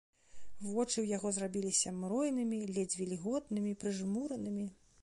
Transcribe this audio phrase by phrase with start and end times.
[0.67, 4.69] Вочы ў яго зрабіліся мройнымі, ледзь вільготнымі, прыжмуранымі.